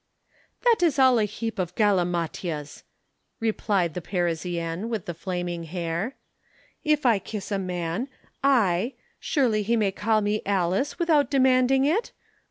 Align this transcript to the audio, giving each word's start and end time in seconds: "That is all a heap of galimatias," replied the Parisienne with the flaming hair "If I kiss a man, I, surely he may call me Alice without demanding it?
"That 0.63 0.81
is 0.81 0.97
all 0.97 1.19
a 1.19 1.25
heap 1.25 1.59
of 1.59 1.75
galimatias," 1.75 2.81
replied 3.39 3.93
the 3.93 4.01
Parisienne 4.01 4.89
with 4.89 5.05
the 5.05 5.13
flaming 5.13 5.65
hair 5.65 6.15
"If 6.83 7.05
I 7.05 7.19
kiss 7.19 7.51
a 7.51 7.59
man, 7.59 8.07
I, 8.43 8.95
surely 9.19 9.61
he 9.61 9.75
may 9.75 9.91
call 9.91 10.21
me 10.21 10.41
Alice 10.43 10.97
without 10.97 11.29
demanding 11.29 11.85
it? 11.85 12.13